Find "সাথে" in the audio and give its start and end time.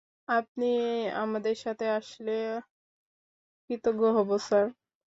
1.57-1.85